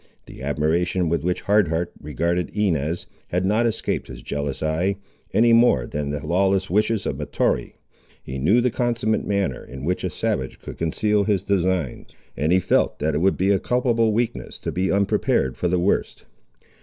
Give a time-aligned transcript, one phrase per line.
[0.25, 4.95] The admiration with which Hard Heart regarded Inez, had not escaped his jealous eye,
[5.31, 7.75] any more than had the lawless wishes of Mahtoree.
[8.23, 12.57] He knew the consummate manner in which a savage could conceal his designs, and he
[12.59, 16.25] felt that it would be a culpable weakness to be unprepared for the worst.